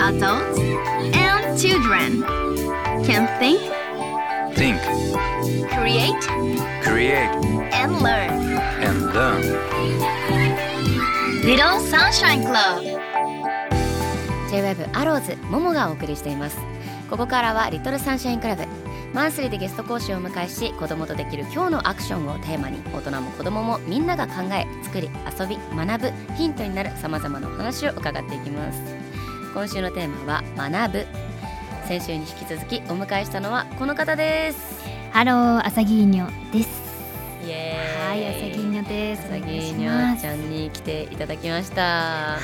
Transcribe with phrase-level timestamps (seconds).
[0.00, 0.58] Adults
[1.14, 2.22] and children
[3.04, 3.60] can think,
[4.56, 4.80] Think,
[5.70, 6.20] create,
[6.82, 7.30] create,
[7.72, 8.58] and learn.
[8.82, 9.42] and learn.
[11.44, 12.82] Little Sunshine Club
[14.50, 16.58] J-WEB アローズモモがお送りしています
[17.08, 18.64] ここからはリトルサンシャインクラブ
[19.14, 25.08] マンスリーでゲスト講師をお迎えし子供とできる今日のアクションをテーマに大人も子供もみんなが考え作り
[25.40, 28.80] 遊び学ぶヒントになるさまざまなお話を伺っていきます
[29.54, 31.06] 今週のテーマは学ぶ
[31.86, 36.68] 先週に引き続きお迎えしたのはこの方です Hello、あさぎーにょです。
[37.46, 39.26] イエーイはい、アサギーにょです。
[39.26, 42.38] お願いしますあさぎーにょちゃんに来ていただきましたは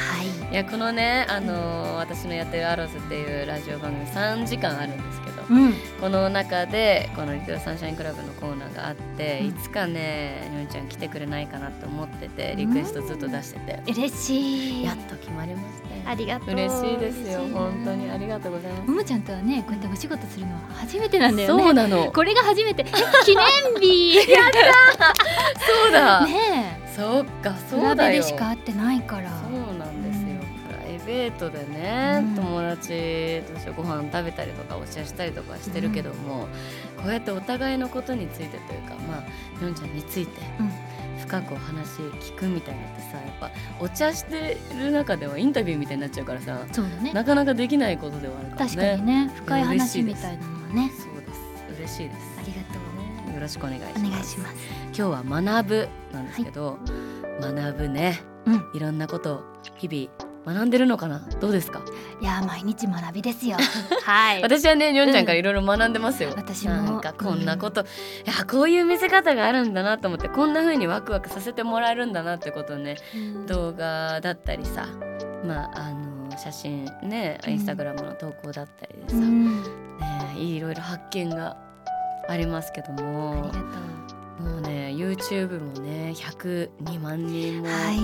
[0.52, 5.39] いやこのねあのー私のやってる「アロス」っていうラジオ番組3時間あるんですけどい。
[5.50, 5.74] うん。
[6.00, 14.84] この中でこの「リトルサンシャインクラブ」のコーナーがあって、うんいつかねにょんちゃん来てくれないかなって思っててリクエストずっと出してて、嬉しい。
[14.84, 15.66] やっと決まりまし
[16.04, 16.54] たありがとう。
[16.54, 21.64] 嬉しいですよ本当にありがとうございますももちゃんとはね、こうやってお仕事するのは初めてなんだよね。
[21.64, 22.84] そうなのこれが初めて。
[23.24, 24.20] 記念日。
[24.24, 29.30] そうだ、ねそっかそうだよでしか会ってないから。
[31.10, 32.34] そうなんですよ、プライベートでね、うん。
[32.34, 36.48] 友達としてご飯食べたりとかお茶したりとかしてるけども、
[36.96, 40.70] こうやってお互いのことについてというかまあのんちゃんについてうん。
[41.20, 47.12] 深くお話聞くみたいなのってさやっぱお茶してる中ではインタビューみたいになっちゃうからさそうだね。
[47.12, 48.70] なかなかできないことではあるからね。
[48.70, 50.90] 確かにね、深い話みたいなのはね。
[50.96, 51.40] そうです。
[51.78, 52.20] 嬉しいです。
[52.38, 52.80] ありがと
[53.30, 53.34] う。
[53.34, 54.00] よろしくお願いします。
[54.00, 54.54] お願いします。
[54.86, 56.78] 今日は学ぶなんですけど、
[57.40, 58.70] 学ぶね、うん。
[58.74, 59.42] いろんなことを
[59.78, 61.20] 日々学んでるのかな？
[61.40, 61.82] どうですか？
[62.20, 63.56] いやー、毎日学びですよ。
[64.04, 64.42] はい。
[64.42, 67.84] 私はねにょんちゃんからいろいろ学んでますよ、私もなんかこんなこと、い
[68.26, 74.86] やこういう見せ方があるんだなと思ってこんな風にワクワクさせてもらえるんだなってことをねうん動画だったりさ
[75.46, 79.64] まああの写真ねうんインスタグラムの投稿だったりでさ、うねん。
[80.38, 81.56] いろいろ発見が
[82.28, 83.58] ありますけどありもがと
[84.42, 87.70] もうね YouTube もね102万人もう。
[87.70, 87.98] はい。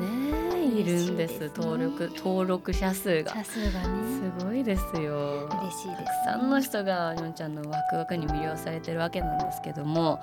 [0.00, 0.41] ね
[0.80, 3.44] いるんですね登録登録者数がね。
[3.44, 5.46] すごいですよ。
[5.46, 6.24] 嬉しいです。
[6.26, 10.20] たくさんの人がにょんちゃんのワクワクに魅了されてるわけなんですけども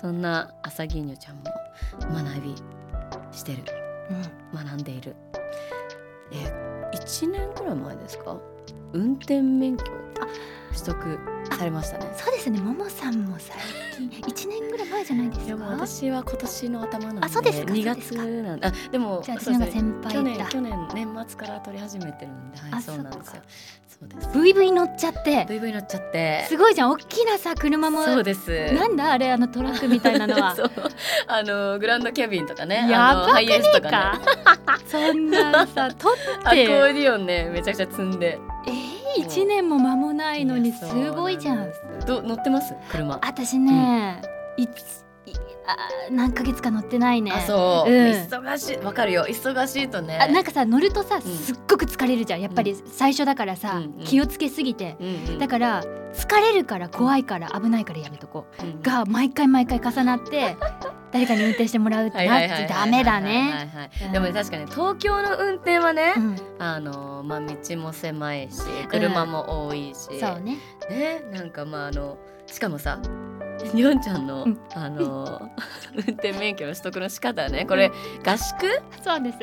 [0.00, 1.42] そんな朝ぎにょちゃんも
[2.22, 2.54] 学び
[3.32, 3.58] してる
[4.52, 4.64] うん。
[4.66, 5.14] 学んでいる
[6.32, 8.36] え1年くらい前ですか？
[8.92, 9.84] 運転免許
[10.72, 11.18] 取得
[11.56, 12.12] されましたね。
[12.16, 13.56] そうですね、ももさんも最
[13.96, 15.64] 近一年ぐらい前じゃないですか？
[15.64, 18.16] 私は今年の頭なんであそうですか2そうですか。
[18.16, 20.44] 月なんであでもじゃあ私の方が先輩去年だ。
[20.46, 23.42] 去年年末から撮り始めてるんではいあそうなんですよ。
[23.88, 24.28] そうです。
[24.30, 26.46] VV 乗っちゃって、VV 乗っちゃって。
[26.48, 28.02] すごいじゃん、大きなさ車も。
[28.04, 28.72] そうです。
[28.72, 30.54] なんだあれあのトラックみたいなのは。
[30.56, 30.70] そう。
[31.26, 32.86] あのグランドキャビンとかね。
[32.90, 33.80] やばくねえか。
[33.80, 34.20] ねか。
[34.88, 36.66] そんなさ、 撮アコって。
[36.66, 38.38] ーディオンねめちゃくちゃ積んで
[39.16, 40.84] えー、一年も間もないのにす。
[41.12, 41.72] ごいじゃん。
[42.06, 42.74] ど乗ってます？
[42.90, 43.18] 車。
[43.22, 44.20] 私ね、
[44.56, 45.09] いつい
[45.66, 45.76] あ
[46.10, 47.32] 何ヶ月か乗ってないね。
[47.32, 48.10] あそう、うん。
[48.12, 48.76] 忙しい。
[48.78, 49.26] わかるよ。
[49.28, 50.18] 忙しいとね。
[50.20, 52.40] あなんかさ乗るとさすっごく疲れるじゃん。
[52.40, 54.04] やっぱり最初だからさ、うんうん。
[54.04, 58.62] 気をつけすぎて、うんうんだから疲れるから怖いから危ないからやめとこう。
[58.62, 60.56] うんが毎回毎回重なって
[61.12, 63.90] 誰かに運転してもらうってなってダメだね。
[64.12, 66.36] でもね確かに東京の運転はね、うん。
[66.58, 70.58] あのまあ道も狭いし車も多いし、そうね。
[70.88, 72.98] ねなんかまああのしかもさ
[73.74, 75.50] にょんちゃんの、うんあの
[75.94, 77.90] 運転免許の取得の仕方はねこれ
[78.24, 78.66] 合宿？
[79.02, 79.38] そうです。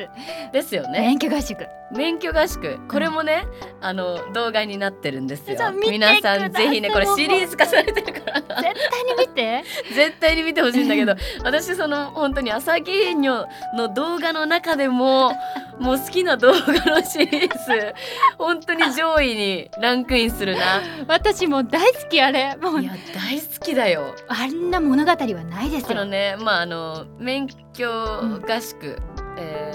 [0.52, 1.66] ですよね免許合宿。
[1.90, 2.78] 免許合宿。
[2.88, 3.46] これもね、
[3.80, 5.58] あの動画になってるんですよ。
[5.90, 8.40] 皆さんぜひねこれシリーズ化されてるから。
[8.40, 9.64] 絶対に見て。
[9.94, 11.14] 絶対に見てほしいんだけど。
[11.42, 15.32] 私その本当に朝芸人の動画の中でも
[15.80, 17.94] もう好きな動画のシリーズ
[18.36, 20.82] 本当に上位にランクインするな。
[21.06, 22.56] 私もう大好きあれ。
[22.60, 22.82] もう。
[22.82, 24.14] いや大好きだよ。
[24.28, 26.06] あんな物語はないですこのよ。
[26.06, 28.98] ねまああの免許合宿、
[29.38, 29.67] えー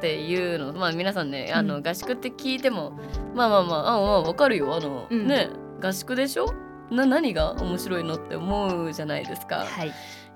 [0.00, 2.92] っていうのまあ皆さんねあの、うん合宿って聞いても
[3.34, 4.74] まあまあまあああわかるよ。
[4.74, 5.26] あの、うん。
[5.26, 5.50] ね
[5.82, 6.54] 合宿でしょ？
[6.90, 9.66] な何が面白いのって思うじゃないですか。
[9.66, 9.88] はい。
[9.88, 9.90] い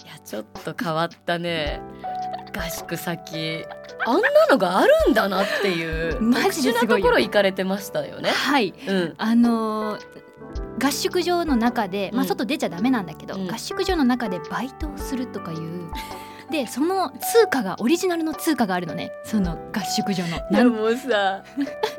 [0.07, 1.81] やちょっと変わったね。
[2.55, 3.65] 合宿先。
[4.07, 7.07] あんなのがあるんだなっていうマジですごいよ。
[7.07, 8.29] ところ行かれてましたよね。
[8.29, 8.75] はい。
[8.87, 10.01] うん、あのー
[10.83, 12.29] 合宿場の中で、まあ、うん。
[12.29, 13.51] 外出ちゃダメなんだけど、うん。
[13.51, 15.91] 合宿場の中でバイトをするとかいう
[16.51, 19.13] でその通貨がオリジナルの通貨があるのね。
[19.25, 20.37] その合宿場の。
[20.37, 21.43] いなんやもうさ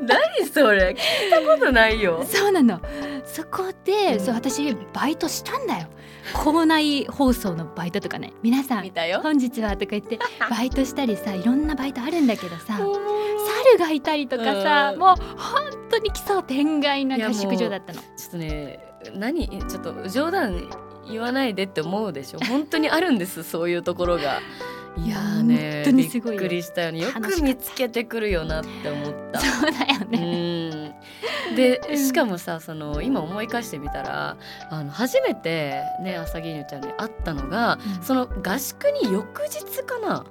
[0.00, 0.90] 何それ？
[0.90, 2.24] 聞いたことないよ。
[2.28, 2.80] そうなの。
[3.24, 4.20] そこで、うん。
[4.20, 5.86] そう私バイトしたんだよ。
[6.34, 8.32] 校内放送のバイトとかね。
[8.42, 9.20] 皆さん見たよ。
[9.22, 10.18] 本日はとか言って
[10.50, 12.78] バイトしたりさいろんなバイトあるんだけどさ
[13.74, 15.00] 猿がいたりとかさ、うん。
[15.00, 18.00] もう本当に奇想天外な合宿場だったの。
[18.00, 18.80] ちょっとね
[19.14, 19.48] 何？
[19.68, 20.68] ちょっと冗談
[21.10, 22.38] 言わないでって思うでしょ。
[22.40, 24.40] 本当にあるんです そういうところが。
[24.98, 27.00] いやーねびっくりしたよね。
[27.00, 29.40] よく見つけてくるよなって思った。
[29.40, 30.70] そうだようね。
[30.70, 30.94] ん。
[31.54, 31.98] でうん。
[31.98, 34.36] しかもさその今思い返してみたら
[34.70, 38.02] あの初めてね朝木犬ちゃんに会ったのが、うん。
[38.02, 40.24] その合宿に翌日かな。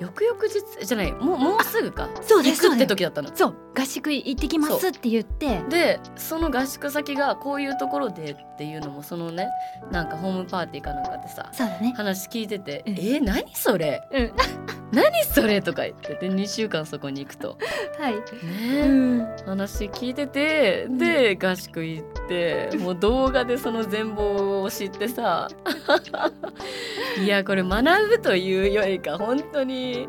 [0.00, 2.08] 翌々日じゃないもうもうすぐか。
[2.22, 3.30] そうだよ行くって時だったの。
[3.34, 5.62] そう合宿行ってきますって言って。
[5.68, 9.48] でその合宿先がこういうところでっていうのもそのね
[9.92, 11.92] なんかホームパーティーかなんかでさそうだね。
[11.96, 12.92] 話聞いてて「うん。
[12.94, 14.02] えー、何それ？
[14.10, 14.32] うん。
[14.90, 17.56] 何それ?」とか言ってで2週間そこに行くと。
[17.98, 18.14] はい。
[18.14, 18.92] ねう
[19.22, 19.36] ん。
[19.46, 25.48] 話聞いててで合宿行ってもう動画でその全貌を知ってさ。
[27.22, 30.08] いやこれ学ぶというよりか本当に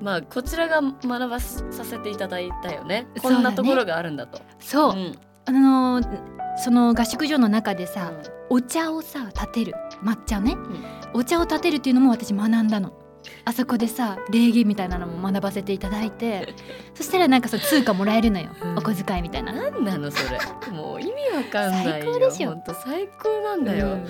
[0.00, 3.06] まあこちらが学ばさせていただいたよね。
[3.22, 4.40] こんなところがあるんだと。
[4.58, 5.18] そう、ん。
[5.46, 8.12] あのーその合宿所の中でさ、
[8.50, 9.74] お茶をさ立てる。
[10.02, 10.56] 抹茶ね、
[11.14, 12.92] お茶を立てるっていうのも私学んだの。
[13.44, 16.54] あそこでさ礼儀みたいなのも学ばせていただいて
[16.94, 18.78] そしたらなんかそう通貨もらえるのよ、うん。
[18.78, 19.52] お小遣いみたいな。
[19.52, 20.38] なんなのそれ。
[20.72, 21.90] もう意味わかんないよ。
[21.92, 22.50] 最高でしょ。
[22.50, 24.06] ほんと最高なんだよ、うん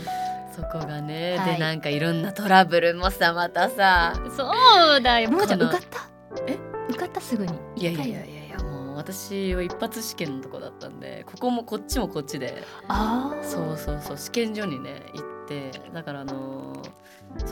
[0.51, 1.55] そこがね、はい。
[1.55, 4.15] でなんかいろんなトラブルもさまたさ。
[4.37, 4.51] そ
[4.97, 5.31] うだよ。
[5.31, 6.09] ももちゃん受かった？
[6.47, 6.59] え？
[6.89, 7.53] 受かったすぐに？
[7.77, 12.63] いやいやいやいやもう私は一発試験のとこだったんでここもこっちもこっちで。
[12.89, 16.91] ああそうそうそう試験所にね行ってだからあのー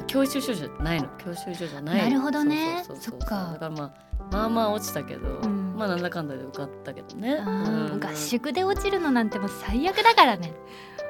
[0.08, 1.08] 教習所じゃないの。
[1.18, 2.02] 教習所じゃない。
[2.02, 2.84] なるほどね。
[2.84, 3.50] そっか。
[3.52, 3.92] だからまあ
[4.32, 5.76] まあまあ落ちたけど、ん。
[5.76, 8.00] まあなんだかんだで受かったけどね、うん。
[8.00, 10.52] 合宿で落ちるのなんてもう最悪だからね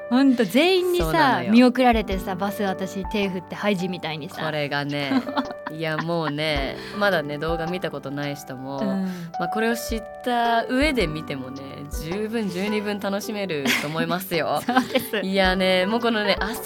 [0.09, 4.43] ほんと全員にさ見送られてさバス私手振ってハイジみたいにさ。
[4.43, 5.21] これがね
[5.71, 9.05] いやもうねまだね動画見たことない人も、うん。
[9.39, 11.61] まあ、これを知った上で見てもね
[12.03, 14.61] 十分十二分楽しめると思いますよ。
[14.65, 15.19] そうです。
[15.19, 16.61] いやねもうこのねアサ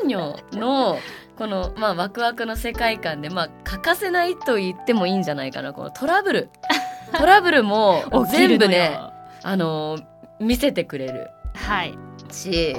[0.00, 0.98] ギーニョの
[1.36, 5.72] このまあワクワクの世界観でまあ欠かせないと言ってもいいんじゃないかな。
[5.72, 6.48] このトラブル。
[7.18, 8.98] トラブルも全部ね
[9.42, 9.98] あの
[10.40, 11.30] 見せてくれる。
[11.54, 11.94] はい
[12.34, 12.76] し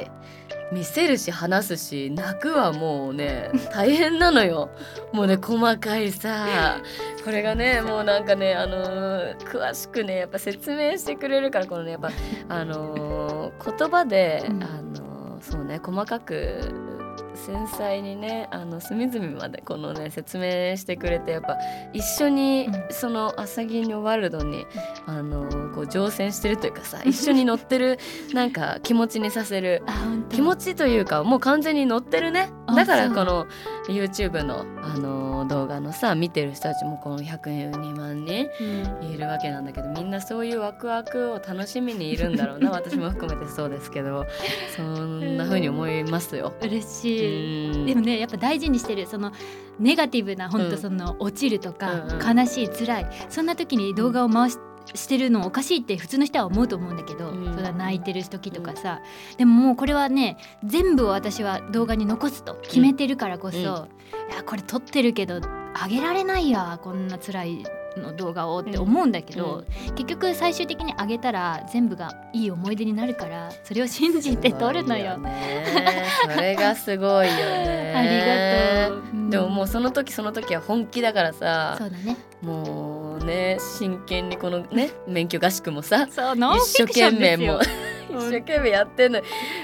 [0.72, 4.70] 見せるし話すし泣くはもうね大変なのよ。
[5.14, 6.82] もうね細かいさ
[7.24, 12.12] これがねもうなんかねあのー詳しくねやっぱ説明してくれるからこのねやっぱ
[12.50, 14.64] あのー言葉で、うん。
[14.64, 16.60] あのーそうね細かく
[17.36, 21.58] 繊細にねあの隅々までこのね説明してくれてやっぱ
[21.94, 22.86] 一緒にうん。
[22.92, 24.66] そのアサギーニョワールドに、
[25.06, 28.00] あのーこう乗船してるというかさ 一緒に乗ってる
[28.34, 29.84] なんか気持ちにさせる。
[30.30, 32.50] 気持ちというかもう完全に乗ってるね。
[32.68, 33.48] あだからこの
[33.88, 39.12] YouTube の、あのー動画のさ見てる人たちもこの102万人うん。
[39.14, 42.72] いるわけなんだけどみんなそういうワクワクを楽しみにいるんだろうな。
[42.72, 44.26] 私も含めてそうですけど。
[44.76, 46.54] そんな風に思いますよ。
[46.62, 47.72] 嬉しい。
[47.74, 47.86] うん。
[47.86, 49.06] でもねやっぱ大事にしてる。
[49.06, 49.32] その
[49.80, 50.72] ネガティブな本うん。
[50.72, 52.38] 当その落ちるとか、うんうん。
[52.38, 54.58] 悲しい辛いそんな時に動画を回し
[54.94, 59.02] してるのおかしいって普通の人は思うと思うんだけど、うんそれは泣いてる時とかさ、
[59.38, 63.68] でももうこれはね全部を私は動画に残すと決めてるからこそ、うんい
[64.36, 65.42] やこれ撮ってるけど
[65.74, 67.64] あげられないやこんな辛い
[67.98, 69.64] の動画をって思うんだけど、
[69.96, 75.18] 結局最終的にあげたら全部がいい思い出になるからそれを信じて撮るのよ。
[75.18, 77.94] ねそれがすごいよね。
[77.96, 79.10] ありがとう。
[79.10, 82.18] うんでももうその時その時は本気だからさそうだね。
[82.42, 82.95] もう
[83.26, 86.16] ね真剣にこのね免許合宿もさ一
[86.64, 87.60] 生懸命もう
[88.16, 89.22] 一生懸命やってんの。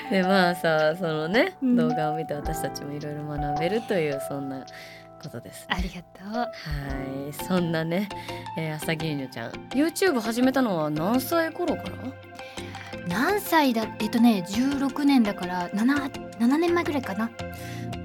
[0.09, 1.75] でまあさそのね、うん。
[1.77, 4.65] 動画を見て私たちもいろいろ学べるというそんな
[5.21, 5.65] ことです。
[5.69, 6.37] ありがとう。
[6.37, 6.47] は
[7.29, 7.33] い。
[7.33, 8.09] そんなね、
[8.57, 9.51] えー、朝ぎーちゃん。
[9.69, 11.91] YouTube 始めたのは何歳頃から？
[13.07, 13.87] 何歳だ？
[13.99, 17.29] えっとね16年だから 7, 7年前ぐらいかな。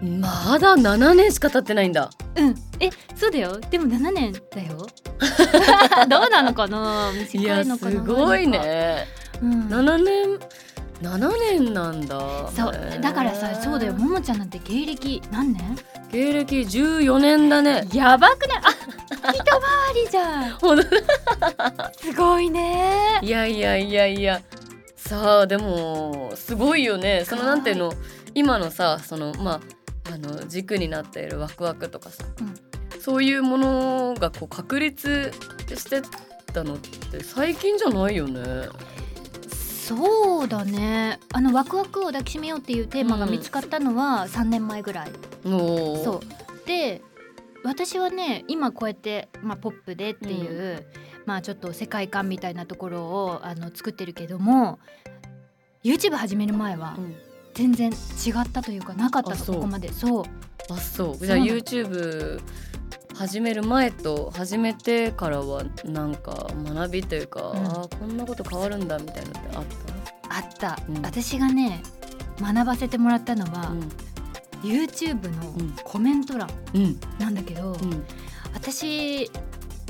[0.02, 2.10] まだ7年しか経ってないんだ。
[2.36, 3.58] うんえそうだよ。
[3.60, 4.86] でも7年だよ。
[6.08, 7.12] どうなのかな？
[7.12, 8.00] 短いのかな？
[8.00, 9.06] ごい、ね。
[9.42, 10.38] うん、7年
[11.02, 12.18] 7年なんだ。
[12.54, 12.98] そう。
[13.00, 13.92] だからさそうだよ。
[13.94, 15.78] ももちゃんなんて芸歴何年？
[16.12, 17.86] 芸歴14年だね。
[17.92, 18.58] やばくない
[19.22, 20.58] あ一回りじゃん。
[21.98, 23.18] すごいね。
[23.22, 24.40] いやいやいやいや。
[24.96, 27.24] さあでもすごいよね。
[27.26, 27.92] そのなんていうの？
[28.34, 29.60] 今のさそのま
[30.06, 32.54] ああの軸になっているワクワクとかさ、うん
[33.06, 35.30] そういうものがこう確立
[35.68, 36.02] して
[36.52, 38.42] たのって最近じゃないよね。
[39.48, 41.20] そうだね。
[41.32, 45.10] あのワクワクを抱きしめようっていうテーマが見つかったのは3年前ぐらい、
[45.44, 46.02] おー。
[46.02, 46.66] そう。
[46.66, 47.00] で
[47.62, 50.84] 私はね今こうやって、まあ、ポップでっていう、
[51.26, 54.80] まあちょっと世界観みたいなところをあの作ってるけども
[55.84, 57.14] YouTube 始める前はうん。
[57.54, 57.94] 全然違
[58.44, 59.56] ったというかなかったそう。
[59.56, 59.92] ここまで。
[59.92, 60.24] そう。
[60.70, 61.24] あそう。
[61.24, 62.40] じゃあ YouTube
[63.18, 67.66] 始める前と始めてからはなんか学びというか、うん。
[67.66, 69.64] あーこんなこと変わるんだみたいなのってあっ
[70.28, 71.02] あった、うん。
[71.02, 71.82] 私がね
[72.40, 73.80] 学ばせてもらったのたは、うん。
[74.62, 75.26] YouTube
[75.58, 75.68] うん。
[75.68, 77.00] のコメント欄うん。
[77.18, 78.04] なんだけど、うん。
[78.52, 79.30] 私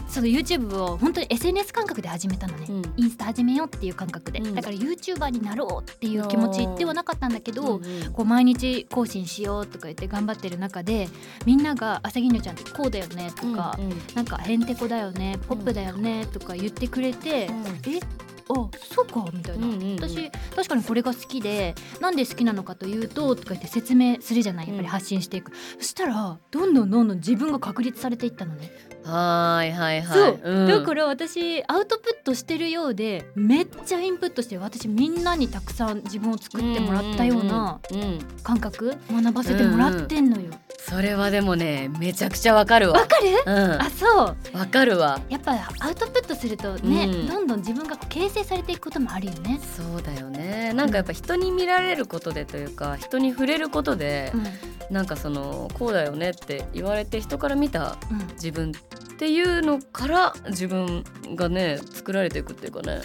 [0.09, 2.83] その YouTube を本当に SNS 感覚で始めたのね、うん。
[2.97, 4.55] インスタ始めようっていう感覚で、うん。
[4.55, 8.13] だから YouTuber になろうっていう気持ちではなかったんだけど、うんうん。
[8.13, 11.09] こう毎日更新しようとか言って頑張ってる中で
[11.45, 14.01] みんなが「朝ぎのちゃんってこうだよね」とか、うんうん。
[14.15, 17.51] なんか「へんてこだよね」「ポップだよね」とか言ってくれて
[17.87, 18.01] 「え？
[18.49, 18.55] あ
[18.95, 19.67] そうか」みたいな。
[19.67, 19.97] うんうんうん。
[19.97, 28.71] 私確かにこれが好きでなんで好きなのかというととか言って説明するじゃないやっぱり発信していく、そしたらどんどんどんどん自分が確立されていったのね、
[29.05, 30.39] はーいはいはい。
[30.43, 30.69] そう、ん。
[30.69, 38.19] だから私アウトプットしてるようでめっちゃインプットして私みんなにたくさん自分を作ってもらったようなうんうんうんうん。
[38.43, 40.53] 感覚学ばせてもらってんのよ。
[40.79, 43.01] それはでもねめちゃくちゃわかるわ。
[43.01, 43.29] わかる？
[43.45, 43.83] うん。
[43.83, 44.37] あそう。
[44.57, 45.21] わかるわ。
[45.29, 47.27] やっぱアウトプットするとね、うん。
[47.27, 49.59] どんどん自分が形成されていくこともあるよね。
[49.77, 50.73] そうだよね。
[50.75, 54.95] なんかやっぱ人に見られることでというか人に触れることでうん。
[54.95, 58.27] なんかそのこうだよねって言われて人から見たうん。
[58.35, 61.03] 自分っていうのから自分
[61.35, 63.01] がね作られていくっていうかね。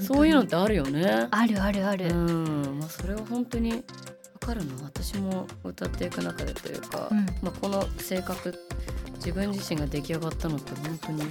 [0.00, 1.26] そういうのってあるよね。
[1.30, 2.12] あるあるあうる。
[2.12, 3.78] ん、まあ、それは本当にわ
[4.46, 8.54] かるな私も歌っていく中でというか、うんまあ、この性格
[9.16, 11.22] 自分自身が出来上がったのって本当に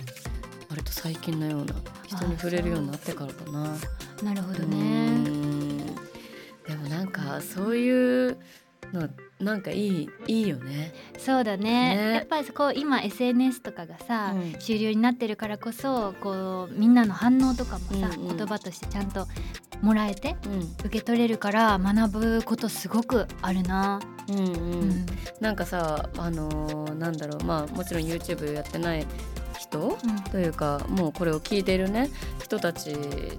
[0.69, 1.73] 割と最近のような
[2.05, 3.77] 人に触れるようになってからかな。
[4.21, 5.13] なるほどうね。
[5.17, 8.37] んでもなんかそういう
[8.95, 9.09] の
[9.39, 10.93] なんかいいいいよね。
[11.17, 11.95] そうだね。
[11.95, 12.13] ね。
[12.13, 14.55] やっぱりこう今 SNS とかがさ、うん。
[14.59, 18.37] 主流になってるからこそこうみんなの反応とかもさ、うんうん。
[18.37, 19.27] 言葉としてちゃんと
[19.81, 20.59] もらえてうん。
[20.85, 23.99] 受け取れるから学ぶことすごくあるな。
[24.29, 24.45] うんうん。
[24.45, 24.49] う
[24.85, 25.05] ん。
[25.41, 27.43] なんかさあのーなんだろう。
[27.43, 29.05] まあもちろん YouTube やってない
[29.75, 29.97] 人？
[30.31, 32.09] というかもうこれを聞いているね
[32.43, 32.93] 人たち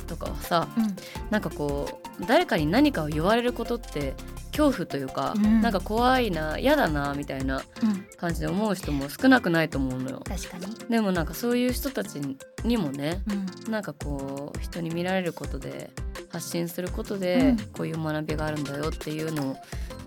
[0.07, 0.97] とかはさうん。
[1.31, 4.15] なんかこう誰かに何かを言われることって
[4.57, 5.61] 恐怖というか、うん。
[5.61, 8.07] なんか怖いな嫌だなみたいなうん。
[8.17, 10.23] 感じで思う人も少なくないと思うのよ。
[10.27, 10.75] 確かに。
[10.89, 12.21] でもなんかそういう人たち
[12.65, 13.23] にもね
[13.67, 13.73] うん。
[13.73, 15.91] なんかこう人に見られることで
[16.31, 17.57] 発信することで、うん。
[17.75, 19.57] こういう学びがあるんだよっていうのを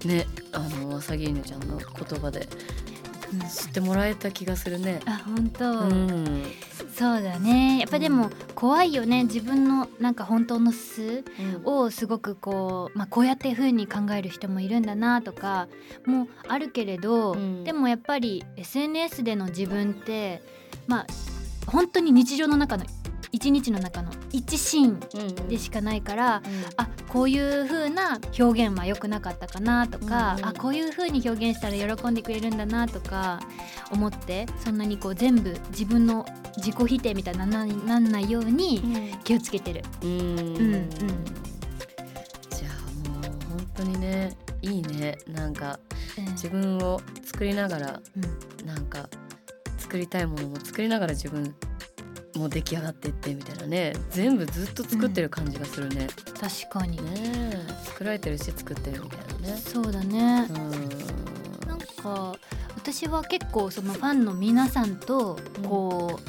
[0.06, 2.48] ねあの朝ぎ犬ちゃんの言葉で
[2.88, 2.89] うん
[3.30, 5.02] 知ってもらえた気がするね。
[5.06, 6.44] あ本当、うん。
[6.96, 7.80] そうだね。
[7.80, 9.24] やっぱでも怖いよね。
[9.24, 11.24] 自分のなんか本当の素
[11.64, 15.68] をすごくこう、まあ、こうやって風に考える人もいるんだなとか
[16.06, 17.64] もあるけれど、うん。
[17.64, 20.42] でもやっぱり SNS での自分って
[20.88, 21.08] まあ
[21.68, 22.86] 本当に日常の中の
[23.32, 26.66] 一日の中の一シーンうんでしかないから、うん。
[26.78, 30.46] あこういう風な表現は良くなかったかなとか、うんうん。
[30.48, 33.40] あこういう風に表現したら喜んでくれるんだなとか
[33.92, 36.26] 思ってそんなにこう全部自分の
[36.58, 39.84] 自己否定みたいなななんないように気をつけてる。
[40.02, 40.10] うん。
[40.10, 40.90] うんうん。
[40.90, 45.18] じゃあもう本当にねいいね。
[45.28, 45.80] なんか
[46.18, 46.26] うん。
[46.32, 48.68] 自分を作りながらうん。
[48.68, 49.10] なんか
[49.78, 51.56] 作りたいものも作りながら自分
[52.40, 53.94] も出来上がっていってみたいなね。
[54.10, 56.08] 全部ずっと作ってる感じがするね。
[56.40, 57.04] 確かに、ね
[57.54, 57.66] え。
[57.86, 59.58] 作られてるし作ってるみたいなね。
[59.58, 60.48] そうだね。
[60.50, 61.68] う、ん。
[61.68, 62.36] なんか
[62.76, 66.20] 私は結構そのファンの皆さんとこ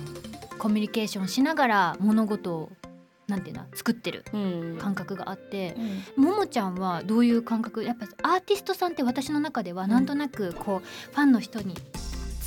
[0.54, 2.70] う、コミュニケーションしながら物事を
[3.28, 4.78] なんていうの作ってるうん。
[4.80, 5.76] 感覚があって
[6.16, 6.24] う、ん。
[6.24, 11.74] ももちゃんはどういう感覚やっぱアーティストさんって私の中ではなんとなくこう、ファンの人に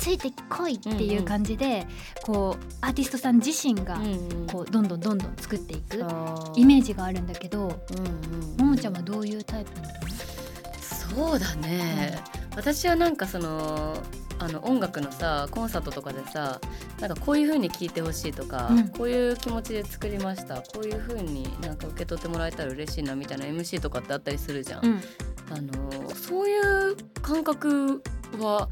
[0.04, 1.86] ついてこいっていう感じで、
[2.24, 5.96] こうアーティストさん自身がうんこうどんどんどんどん作っていく
[6.56, 8.66] イメージがあるんだけどうんうん。
[8.66, 9.94] ももちゃんはどういうタイプなの？
[10.78, 12.18] そうだね、
[12.54, 13.96] 私はなんかその
[14.38, 16.60] あの音楽のさコンサートとかでさ
[17.00, 18.88] なんかこういう風に聴いてほしいとか、うん。
[18.88, 24.84] こういう気持ちで作りましたこういう風になんか受け取ってもらえたら嬉しいなみたいな MC とかってあったりするじゃん。
[24.84, 25.00] うん。
[25.50, 26.58] あのそうい
[26.92, 28.02] う感覚
[28.38, 28.68] は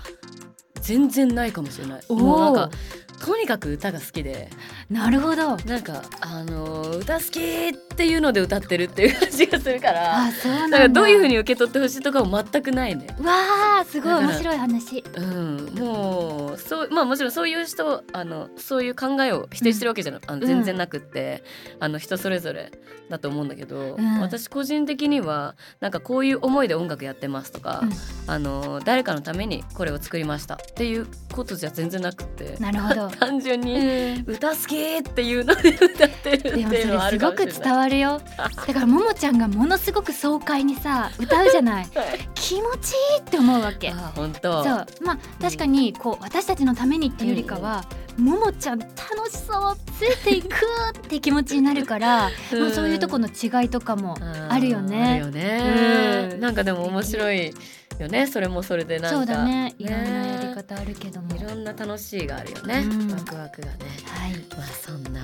[0.82, 2.00] 全然ないかもしれない。
[2.08, 2.76] おもうなんか
[3.24, 4.50] とにかく歌が好きで。
[4.90, 5.56] なるほど。
[5.58, 10.24] なんかあのー歌好きっていうので歌ってるっていう感じがするから。
[10.24, 10.78] あそうなんだ。
[10.78, 13.06] だからどういう風に受け取ってほしいとかも全くないね。
[13.20, 14.14] わあすごい。
[14.14, 15.04] 面白い話。
[15.14, 21.44] うん、もうそうまあもちろんそういう人あのそういう考えを否定してるわけじゃな、あの全然なくって、
[21.78, 22.72] あの人それぞれ
[23.08, 24.20] だと思うんだけど、うん。
[24.20, 27.92] 私個人的にはなんかこういう思いで音楽やってますとか、うん。
[28.26, 32.56] あの誰かのためにこれを作りましたっていうことじゃ全然なくって。
[32.58, 34.24] なるほど 単純にうん。
[34.26, 37.62] 歌好きっていうので歌ってるってでもそいうのはあれすごくるかもしれない。
[37.62, 38.20] 伝わるよ。
[38.66, 41.86] だからももちゃんがものすごく爽快にさ歌うじゃない。
[41.94, 42.28] はい。
[42.34, 43.90] 気持ちいいって思うわけ。
[43.90, 44.64] あ本当。
[44.64, 44.86] そう。
[45.02, 47.84] まあ確かにこう私たちのためにっていうよりかは、
[48.18, 48.90] ももちゃん楽
[49.30, 54.16] しそうついていくって気持ちになるから、まあ、そういうとこの違いとかも
[54.48, 55.04] あるよね。
[55.04, 56.40] あるよね、うん。
[56.40, 57.54] なんかでも面白い
[58.00, 59.16] よねそれもそれでなんか。
[59.18, 63.10] そうだねいろんなやり方あるけども、いろんな楽しいがあるよね、うん。
[63.10, 63.76] ワクワクがね。
[64.06, 64.32] はい。
[64.56, 65.20] まあそんな、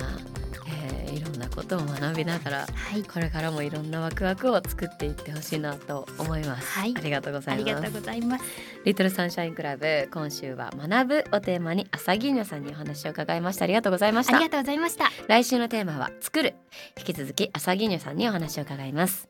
[0.67, 3.03] えーいろんなことを学びながらはい。
[3.03, 6.93] これからもいろんなワクワクを作っていってほしいなと思います、はい。
[6.95, 7.67] ありがとうござあいます。
[7.67, 8.45] りがとうございます。
[8.85, 13.65] リトルサンシャインクラブ今週は学ぶをテーマに朝銀女さんにお話を伺いました。
[13.65, 14.35] ありがとうございました。
[14.35, 15.05] ありがとうございました。
[15.27, 16.53] 来週のテーマは作る。
[16.97, 19.29] 引き続き朝銀女さんにお話を伺います